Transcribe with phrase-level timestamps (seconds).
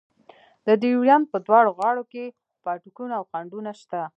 [0.65, 2.23] د ډیورنډ په دواړو غاړو کې
[2.63, 4.01] پاټکونه او خنډونه شته.